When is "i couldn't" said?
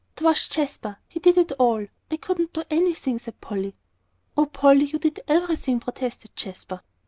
2.09-2.53